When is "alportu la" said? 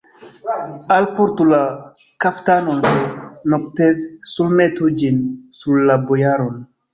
0.93-1.59